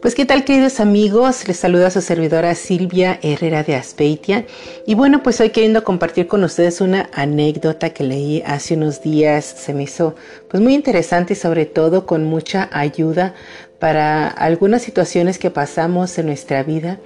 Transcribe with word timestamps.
Pues 0.00 0.14
qué 0.14 0.24
tal 0.24 0.46
queridos 0.46 0.80
amigos, 0.80 1.46
les 1.46 1.58
saluda 1.58 1.90
su 1.90 2.00
servidora 2.00 2.54
Silvia 2.54 3.18
Herrera 3.20 3.62
de 3.62 3.74
Aspeitia 3.74 4.46
y 4.86 4.94
bueno 4.94 5.22
pues 5.22 5.42
hoy 5.42 5.50
queriendo 5.50 5.84
compartir 5.84 6.26
con 6.26 6.42
ustedes 6.42 6.80
una 6.80 7.10
anécdota 7.12 7.90
que 7.90 8.04
leí 8.04 8.42
hace 8.46 8.76
unos 8.76 9.02
días, 9.02 9.44
se 9.44 9.74
me 9.74 9.82
hizo 9.82 10.14
pues 10.48 10.62
muy 10.62 10.72
interesante 10.72 11.34
y 11.34 11.36
sobre 11.36 11.66
todo 11.66 12.06
con 12.06 12.24
mucha 12.24 12.70
ayuda 12.72 13.34
para 13.78 14.26
algunas 14.26 14.80
situaciones 14.80 15.38
que 15.38 15.50
pasamos 15.50 16.16
en 16.16 16.26
nuestra 16.26 16.62
vida 16.62 16.98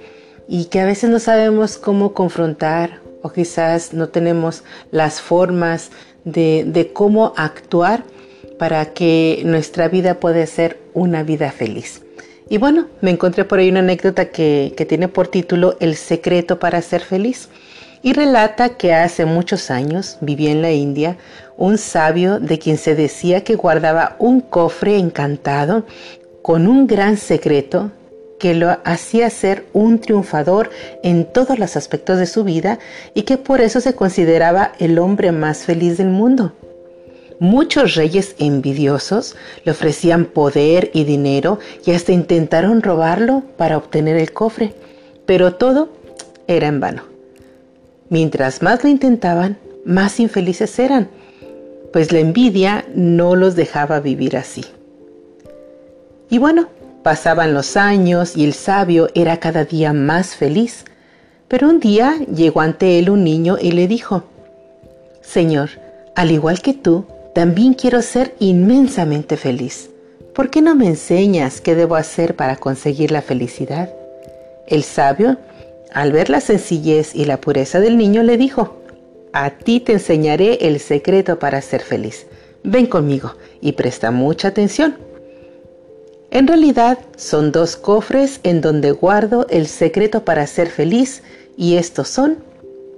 y 0.47 0.65
que 0.65 0.79
a 0.79 0.85
veces 0.85 1.09
no 1.09 1.19
sabemos 1.19 1.75
cómo 1.77 2.13
confrontar 2.13 3.01
o 3.21 3.29
quizás 3.29 3.93
no 3.93 4.07
tenemos 4.07 4.63
las 4.91 5.19
formas 5.19 5.91
de, 6.23 6.63
de 6.65 6.93
cómo 6.93 7.33
actuar 7.35 8.05
para 8.57 8.93
que 8.93 9.41
nuestra 9.43 9.89
vida 9.89 10.21
pueda 10.21 10.45
ser 10.45 10.79
una 10.93 11.23
vida 11.23 11.51
feliz. 11.51 12.04
Y 12.47 12.57
bueno, 12.57 12.87
me 13.01 13.11
encontré 13.11 13.43
por 13.43 13.59
ahí 13.59 13.69
una 13.69 13.79
anécdota 13.79 14.25
que, 14.25 14.73
tiene 14.87 15.07
por 15.07 15.27
título 15.27 15.77
El 15.79 15.95
secreto 15.95 16.59
para 16.59 16.81
ser 16.81 17.01
feliz 17.01 17.49
y 18.03 18.13
relata 18.13 18.77
que 18.77 18.93
hace 18.93 19.25
muchos 19.25 19.71
años 19.71 20.17
vivía 20.21 20.51
en 20.51 20.61
la 20.61 20.71
India 20.71 21.17
un 21.57 21.79
sabio 21.79 22.39
de 22.39 22.59
quien 22.59 22.77
se 22.77 22.93
decía 22.93 23.43
que 23.43 23.55
guardaba 23.55 24.15
un 24.19 24.41
cofre 24.41 24.97
encantado 24.97 25.85
con 26.43 26.67
un 26.67 26.85
gran 26.85 27.17
secreto 27.17 27.91
que 28.37 28.53
lo 28.53 28.77
hacía 28.83 29.27
ser 29.31 29.65
un 29.73 29.99
triunfador 29.99 30.69
en 31.01 31.25
todos 31.25 31.57
los 31.57 31.75
aspectos 31.75 32.19
de 32.19 32.27
su 32.27 32.43
vida 32.43 32.77
y 33.15 33.23
que 33.23 33.37
por 33.37 33.59
eso 33.59 33.81
se 33.81 33.95
consideraba 33.95 34.73
el 34.77 34.99
hombre 34.99 35.31
más 35.31 35.63
feliz 35.63 35.97
del 35.97 36.09
mundo. 36.09 36.53
Muchos 37.39 37.95
reyes 37.95 38.35
envidiosos 38.39 39.35
le 39.65 39.71
ofrecían 39.71 40.25
poder 40.25 40.91
y 40.93 41.03
dinero 41.03 41.59
y 41.85 41.91
hasta 41.91 42.13
intentaron 42.13 42.81
robarlo 42.81 43.43
para 43.57 43.77
obtener 43.77 44.15
el 44.15 44.31
cofre, 44.31 44.73
pero 45.25 45.55
todo 45.55 45.89
era 46.47 46.67
en 46.67 46.79
vano. 46.79 47.03
Mientras 48.09 48.61
más 48.61 48.83
lo 48.83 48.89
intentaban, 48.89 49.57
más 49.83 50.19
infelices 50.19 50.79
eran, 50.79 51.09
pues 51.91 52.11
la 52.11 52.19
envidia 52.19 52.85
no 52.95 53.35
los 53.35 53.55
dejaba 53.55 53.99
vivir 53.99 54.37
así. 54.37 54.63
Y 56.29 56.37
bueno, 56.37 56.69
pasaban 57.03 57.53
los 57.53 57.75
años 57.75 58.37
y 58.37 58.45
el 58.45 58.53
sabio 58.53 59.09
era 59.13 59.39
cada 59.39 59.65
día 59.65 59.91
más 59.91 60.35
feliz, 60.35 60.85
pero 61.47 61.69
un 61.69 61.79
día 61.79 62.17
llegó 62.33 62.61
ante 62.61 62.97
él 62.97 63.09
un 63.09 63.23
niño 63.23 63.57
y 63.61 63.71
le 63.71 63.87
dijo, 63.87 64.23
Señor, 65.21 65.69
al 66.15 66.31
igual 66.31 66.61
que 66.61 66.73
tú, 66.73 67.05
también 67.35 67.73
quiero 67.73 68.01
ser 68.01 68.33
inmensamente 68.39 69.35
feliz. 69.35 69.89
¿Por 70.33 70.49
qué 70.49 70.61
no 70.61 70.73
me 70.73 70.87
enseñas 70.87 71.59
qué 71.59 71.75
debo 71.75 71.97
hacer 71.97 72.37
para 72.37 72.55
conseguir 72.55 73.11
la 73.11 73.21
felicidad? 73.21 73.93
El 74.67 74.83
sabio, 74.83 75.37
al 75.91 76.13
ver 76.13 76.29
la 76.29 76.39
sencillez 76.39 77.13
y 77.13 77.25
la 77.25 77.41
pureza 77.41 77.81
del 77.81 77.97
niño, 77.97 78.23
le 78.23 78.37
dijo, 78.37 78.77
A 79.33 79.49
ti 79.49 79.81
te 79.81 79.91
enseñaré 79.91 80.59
el 80.61 80.79
secreto 80.79 81.37
para 81.37 81.61
ser 81.61 81.81
feliz. 81.81 82.25
Ven 82.63 82.85
conmigo 82.85 83.33
y 83.59 83.73
presta 83.73 84.11
mucha 84.11 84.47
atención. 84.47 84.95
En 86.31 86.47
realidad 86.47 86.99
son 87.17 87.51
dos 87.51 87.75
cofres 87.75 88.39
en 88.43 88.61
donde 88.61 88.91
guardo 88.91 89.45
el 89.49 89.67
secreto 89.67 90.23
para 90.23 90.47
ser 90.47 90.69
feliz 90.69 91.21
y 91.57 91.75
estos 91.75 92.07
son 92.07 92.37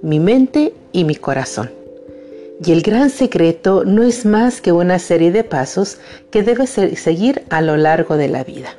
mi 0.00 0.20
mente 0.20 0.74
y 0.92 1.02
mi 1.02 1.16
corazón. 1.16 1.70
Y 2.64 2.72
el 2.72 2.82
gran 2.82 3.10
secreto 3.10 3.84
no 3.84 4.02
es 4.02 4.26
más 4.26 4.60
que 4.60 4.72
una 4.72 4.98
serie 4.98 5.30
de 5.30 5.44
pasos 5.44 5.98
que 6.30 6.42
debes 6.42 6.70
seguir 6.70 7.44
a 7.50 7.60
lo 7.60 7.76
largo 7.76 8.16
de 8.16 8.28
la 8.28 8.42
vida. 8.42 8.70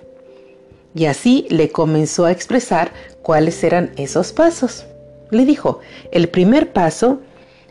Y 0.93 1.05
así 1.05 1.45
le 1.49 1.71
comenzó 1.71 2.25
a 2.25 2.31
expresar 2.31 2.91
cuáles 3.21 3.63
eran 3.63 3.91
esos 3.95 4.33
pasos. 4.33 4.85
Le 5.31 5.45
dijo, 5.45 5.79
el 6.11 6.27
primer 6.29 6.73
paso 6.73 7.21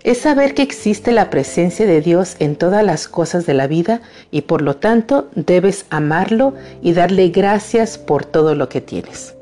es 0.02 0.18
saber 0.18 0.54
que 0.54 0.62
existe 0.62 1.12
la 1.12 1.28
presencia 1.28 1.84
de 1.84 2.00
Dios 2.00 2.36
en 2.38 2.56
todas 2.56 2.84
las 2.84 3.08
cosas 3.08 3.44
de 3.46 3.54
la 3.54 3.66
vida 3.66 4.00
y 4.30 4.42
por 4.42 4.62
lo 4.62 4.76
tanto 4.76 5.28
debes 5.34 5.86
amarlo 5.90 6.54
y 6.80 6.92
darle 6.92 7.28
gracias 7.28 7.98
por 7.98 8.24
todo 8.24 8.54
lo 8.54 8.68
que 8.68 8.80
tienes. 8.80 9.34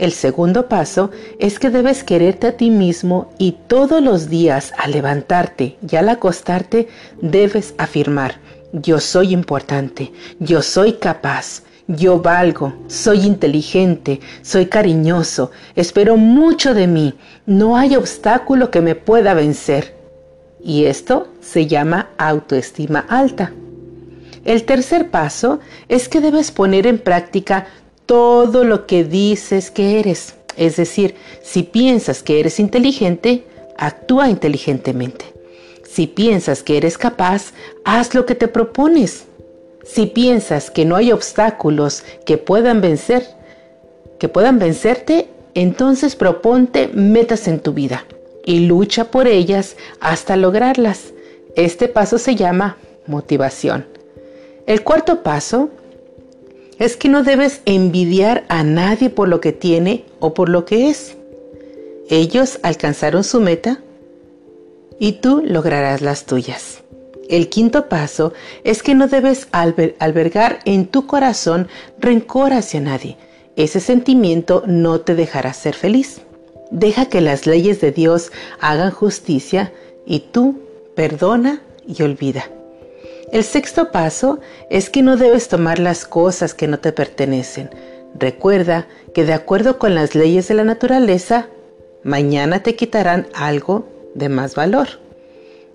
El 0.00 0.12
segundo 0.12 0.66
paso 0.66 1.10
es 1.38 1.58
que 1.58 1.68
debes 1.68 2.04
quererte 2.04 2.46
a 2.46 2.56
ti 2.56 2.70
mismo 2.70 3.34
y 3.36 3.58
todos 3.66 4.02
los 4.02 4.30
días 4.30 4.72
al 4.78 4.92
levantarte 4.92 5.76
y 5.86 5.96
al 5.96 6.08
acostarte 6.08 6.88
debes 7.20 7.74
afirmar, 7.76 8.40
yo 8.72 8.98
soy 8.98 9.34
importante, 9.34 10.10
yo 10.38 10.62
soy 10.62 10.94
capaz, 10.94 11.64
yo 11.86 12.18
valgo, 12.18 12.72
soy 12.86 13.26
inteligente, 13.26 14.20
soy 14.40 14.66
cariñoso, 14.66 15.50
espero 15.76 16.16
mucho 16.16 16.72
de 16.72 16.86
mí, 16.86 17.12
no 17.44 17.76
hay 17.76 17.94
obstáculo 17.94 18.70
que 18.70 18.80
me 18.80 18.94
pueda 18.94 19.34
vencer. 19.34 19.94
Y 20.64 20.86
esto 20.86 21.28
se 21.42 21.66
llama 21.66 22.08
autoestima 22.16 23.04
alta. 23.06 23.52
El 24.44 24.64
tercer 24.64 25.10
paso 25.10 25.60
es 25.88 26.08
que 26.08 26.22
debes 26.22 26.50
poner 26.50 26.86
en 26.86 26.98
práctica 26.98 27.66
todo 28.10 28.64
lo 28.64 28.88
que 28.88 29.04
dices 29.04 29.70
que 29.70 30.00
eres. 30.00 30.34
Es 30.56 30.74
decir, 30.74 31.14
si 31.44 31.62
piensas 31.62 32.24
que 32.24 32.40
eres 32.40 32.58
inteligente, 32.58 33.44
actúa 33.78 34.28
inteligentemente. 34.28 35.26
Si 35.88 36.08
piensas 36.08 36.64
que 36.64 36.76
eres 36.76 36.98
capaz, 36.98 37.52
haz 37.84 38.12
lo 38.16 38.26
que 38.26 38.34
te 38.34 38.48
propones. 38.48 39.26
Si 39.84 40.06
piensas 40.06 40.72
que 40.72 40.84
no 40.84 40.96
hay 40.96 41.12
obstáculos 41.12 42.02
que 42.26 42.36
puedan 42.36 42.80
vencer, 42.80 43.28
que 44.18 44.28
puedan 44.28 44.58
vencerte, 44.58 45.28
entonces 45.54 46.16
proponte 46.16 46.88
metas 46.92 47.46
en 47.46 47.60
tu 47.60 47.74
vida 47.74 48.06
y 48.44 48.66
lucha 48.66 49.12
por 49.12 49.28
ellas 49.28 49.76
hasta 50.00 50.34
lograrlas. 50.34 51.12
Este 51.54 51.86
paso 51.86 52.18
se 52.18 52.34
llama 52.34 52.76
motivación. 53.06 53.86
El 54.66 54.82
cuarto 54.82 55.22
paso 55.22 55.70
es 56.80 56.96
que 56.96 57.10
no 57.10 57.22
debes 57.22 57.60
envidiar 57.66 58.44
a 58.48 58.64
nadie 58.64 59.10
por 59.10 59.28
lo 59.28 59.40
que 59.40 59.52
tiene 59.52 60.06
o 60.18 60.34
por 60.34 60.48
lo 60.48 60.64
que 60.64 60.88
es. 60.88 61.16
Ellos 62.08 62.58
alcanzaron 62.62 63.22
su 63.22 63.40
meta 63.40 63.80
y 64.98 65.12
tú 65.12 65.42
lograrás 65.44 66.00
las 66.00 66.24
tuyas. 66.24 66.82
El 67.28 67.50
quinto 67.50 67.88
paso 67.88 68.32
es 68.64 68.82
que 68.82 68.94
no 68.94 69.06
debes 69.08 69.46
albergar 69.52 70.58
en 70.64 70.86
tu 70.86 71.06
corazón 71.06 71.68
rencor 71.98 72.54
hacia 72.54 72.80
nadie. 72.80 73.18
Ese 73.56 73.78
sentimiento 73.78 74.64
no 74.66 75.02
te 75.02 75.14
dejará 75.14 75.52
ser 75.52 75.74
feliz. 75.74 76.22
Deja 76.70 77.06
que 77.06 77.20
las 77.20 77.46
leyes 77.46 77.80
de 77.82 77.92
Dios 77.92 78.32
hagan 78.58 78.90
justicia 78.90 79.72
y 80.06 80.20
tú 80.20 80.58
perdona 80.96 81.60
y 81.86 82.02
olvida. 82.02 82.46
El 83.32 83.44
sexto 83.44 83.92
paso 83.92 84.40
es 84.70 84.90
que 84.90 85.02
no 85.02 85.16
debes 85.16 85.46
tomar 85.46 85.78
las 85.78 86.04
cosas 86.04 86.52
que 86.52 86.66
no 86.66 86.80
te 86.80 86.92
pertenecen. 86.92 87.70
Recuerda 88.18 88.88
que 89.14 89.24
de 89.24 89.32
acuerdo 89.32 89.78
con 89.78 89.94
las 89.94 90.16
leyes 90.16 90.48
de 90.48 90.54
la 90.54 90.64
naturaleza, 90.64 91.48
mañana 92.02 92.62
te 92.64 92.74
quitarán 92.74 93.28
algo 93.32 93.86
de 94.14 94.28
más 94.28 94.56
valor. 94.56 94.88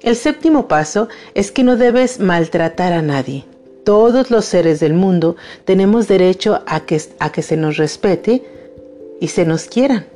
El 0.02 0.18
séptimo 0.18 0.68
paso 0.68 1.08
es 1.34 1.52
que 1.52 1.64
no 1.64 1.78
debes 1.78 2.20
maltratar 2.20 2.92
a 2.92 3.02
nadie. 3.02 3.46
Todos 3.86 4.32
los 4.32 4.44
seres 4.44 4.82
del 4.82 4.94
mundo 4.94 5.38
tenemos 5.64 6.10
derecho 6.10 6.62
a 6.68 6.82
que, 6.82 7.02
a 7.20 7.32
que 7.32 7.42
se 7.42 7.56
nos 7.56 7.78
respete 7.78 8.44
y 9.22 9.30
se 9.30 9.46
nos 9.46 9.66
quieran. 9.66 10.08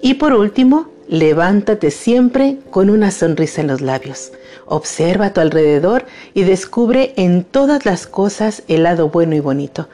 Y 0.00 0.14
por 0.14 0.34
último, 0.34 0.88
levántate 1.10 1.90
siempre 1.90 2.58
con 2.70 2.88
una 2.88 3.10
sonrisa 3.10 3.60
en 3.60 3.66
los 3.66 3.80
labios. 3.80 4.30
Observa 4.66 5.26
a 5.26 5.32
tu 5.32 5.40
alrededor 5.40 6.06
y 6.34 6.44
descubre 6.44 7.12
en 7.16 7.42
todas 7.42 7.84
las 7.84 8.06
cosas 8.06 8.62
el 8.68 8.84
lado 8.84 9.08
bueno 9.08 9.34
y 9.34 9.40
bonito. 9.40 9.88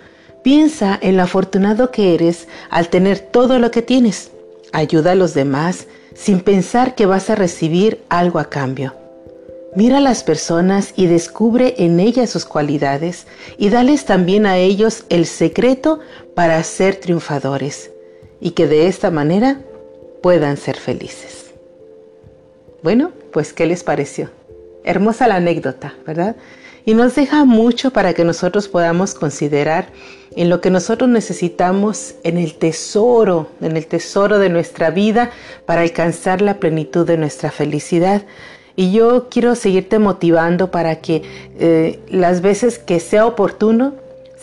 Piensa 0.44 0.98
en 1.00 1.16
lo 1.16 1.22
afortunado 1.22 1.90
que 1.90 2.14
eres 2.14 2.48
al 2.68 2.90
tener 2.90 3.18
todo 3.18 3.58
lo 3.58 3.70
que 3.70 3.80
tienes. 3.80 4.30
Ayuda 4.72 5.12
a 5.12 5.14
los 5.14 5.32
demás 5.32 5.86
sin 6.14 6.40
pensar 6.40 6.94
que 6.94 7.06
vas 7.06 7.30
a 7.30 7.34
recibir 7.34 8.02
algo 8.10 8.38
a 8.38 8.50
cambio. 8.50 8.94
Mira 9.74 9.98
a 9.98 10.02
las 10.02 10.22
personas 10.22 10.92
y 10.96 11.06
descubre 11.06 11.76
en 11.78 11.98
ellas 11.98 12.28
sus 12.28 12.44
cualidades 12.44 13.26
y 13.56 13.70
dales 13.70 14.04
también 14.04 14.44
a 14.44 14.58
ellos 14.58 15.04
el 15.08 15.24
secreto 15.24 16.00
para 16.34 16.62
ser 16.62 16.96
triunfadores 16.96 17.90
y 18.38 18.50
que 18.50 18.66
de 18.66 18.86
esta 18.86 19.10
manera 19.10 19.60
puedan 20.26 20.56
ser 20.56 20.76
felices. 20.76 21.52
Bueno, 22.82 23.12
pues 23.32 23.52
¿qué 23.52 23.64
les 23.64 23.84
pareció? 23.84 24.28
Hermosa 24.82 25.28
la 25.28 25.36
anécdota, 25.36 25.94
¿verdad? 26.04 26.34
Y 26.84 26.94
nos 26.94 27.14
deja 27.14 27.44
mucho 27.44 27.92
para 27.92 28.12
que 28.12 28.24
nosotros 28.24 28.66
podamos 28.66 29.14
considerar 29.14 29.86
en 30.34 30.50
lo 30.50 30.60
que 30.60 30.70
nosotros 30.70 31.08
necesitamos 31.08 32.16
en 32.24 32.38
el 32.38 32.54
tesoro, 32.54 33.50
en 33.60 33.76
el 33.76 33.86
tesoro 33.86 34.40
de 34.40 34.48
nuestra 34.48 34.90
vida 34.90 35.30
para 35.64 35.82
alcanzar 35.82 36.42
la 36.42 36.58
plenitud 36.58 37.06
de 37.06 37.18
nuestra 37.18 37.52
felicidad. 37.52 38.22
Y 38.74 38.90
yo 38.90 39.28
quiero 39.30 39.54
seguirte 39.54 40.00
motivando 40.00 40.72
para 40.72 40.96
que 40.96 41.22
eh, 41.60 42.00
las 42.08 42.40
veces 42.40 42.80
que 42.80 42.98
sea 42.98 43.26
oportuno 43.26 43.94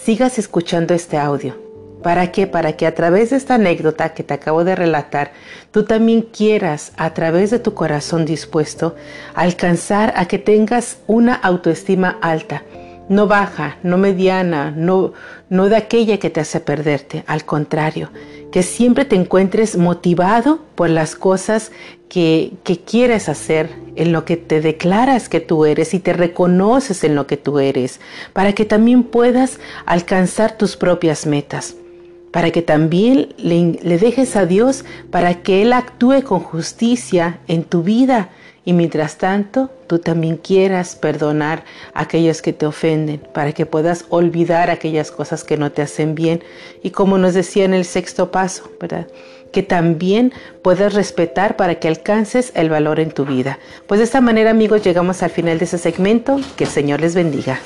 sigas 0.02 0.40
escuchando 0.40 0.94
este 0.94 1.18
audio. 1.18 1.63
¿Para 2.04 2.34
qué? 2.34 2.48
Para 2.48 2.74
que 2.74 2.86
a 2.86 2.94
través 2.94 3.30
de 3.30 3.38
esta 3.38 3.56
anécdota 3.56 4.14
que 4.14 4.24
te 4.24 4.34
acabo 4.34 4.66
de 4.66 4.76
relatar, 4.76 5.32
tú 5.72 5.86
también 5.86 6.22
quieras, 6.22 6.92
a 6.98 7.14
través 7.14 7.50
de 7.50 7.60
tu 7.60 7.74
corazón 7.74 8.26
dispuesto, 8.26 8.96
alcanzar 9.34 10.14
a 10.18 10.28
que 10.28 10.38
tengas 10.38 10.98
una 11.08 11.34
autoestima 11.34 12.20
alta, 12.22 12.64
no 13.08 13.28
baja, 13.28 13.78
no 13.84 13.98
mediana, 13.98 14.72
no, 14.72 15.14
no 15.50 15.70
de 15.70 15.78
aquella 15.78 16.18
que 16.18 16.30
te 16.30 16.42
hace 16.42 16.60
perderte, 16.60 17.24
al 17.26 17.46
contrario, 17.46 18.10
que 18.52 18.64
siempre 18.64 19.06
te 19.06 19.16
encuentres 19.16 19.78
motivado 19.78 20.60
por 20.76 20.90
las 20.90 21.16
cosas 21.16 21.72
que, 22.10 22.52
que 22.66 22.80
quieres 22.80 23.30
hacer, 23.30 23.70
en 23.96 24.12
lo 24.12 24.26
que 24.26 24.36
te 24.36 24.60
declaras 24.60 25.30
que 25.30 25.40
tú 25.40 25.66
eres 25.66 25.94
y 25.94 26.00
te 26.00 26.14
reconoces 26.14 27.04
en 27.06 27.16
lo 27.16 27.28
que 27.28 27.38
tú 27.38 27.60
eres, 27.60 28.02
para 28.34 28.52
que 28.54 28.66
también 28.66 29.04
puedas 29.04 29.60
alcanzar 29.86 30.58
tus 30.58 30.76
propias 30.76 31.26
metas 31.26 31.76
para 32.34 32.50
que 32.50 32.64
también 32.64 33.30
le, 33.38 33.78
dejes 34.00 34.36
a 34.36 34.48
Dios 34.48 34.84
para 35.12 35.44
que 35.44 35.62
Él 35.62 35.72
actúe 35.72 36.24
con 36.24 36.40
justicia 36.40 37.40
en 37.48 37.64
tu 37.64 37.84
vida 37.84 38.32
y 38.66 38.74
mientras 38.74 39.20
tanto 39.20 39.70
tú 39.86 40.00
también 40.00 40.38
quieras 40.38 40.96
perdonar 40.96 41.64
a 41.94 42.02
aquellos 42.02 42.42
que 42.42 42.52
te 42.52 42.66
ofenden, 42.66 43.22
para 43.34 43.52
que 43.52 43.68
puedas 43.68 44.06
olvidar 44.10 44.72
aquellas 44.72 45.12
cosas 45.12 45.44
que 45.44 45.58
no 45.58 45.72
te 45.72 45.84
hacen 45.84 46.16
bien 46.16 46.44
y 46.82 46.90
como 46.90 47.20
nos 47.20 47.36
decía 47.36 47.66
en 47.66 47.76
el 47.76 47.86
sexto 47.86 48.32
paso, 48.32 48.70
¿verdad? 48.82 49.08
que 49.52 49.62
también 49.62 50.34
puedas 50.64 50.96
respetar 50.96 51.56
para 51.56 51.76
que 51.76 51.88
alcances 51.88 52.52
el 52.56 52.70
valor 52.70 53.00
en 53.00 53.12
tu 53.12 53.26
vida. 53.26 53.60
Pues 53.86 54.00
de 54.00 54.06
esta 54.06 54.20
manera 54.20 54.50
amigos 54.50 54.82
llegamos 54.82 55.22
al 55.22 55.30
final 55.30 55.60
de 55.60 55.66
ese 55.66 55.78
segmento. 55.78 56.40
Que 56.58 56.64
el 56.64 56.72
Señor 56.72 57.02
les 57.02 57.14
bendiga. 57.14 57.60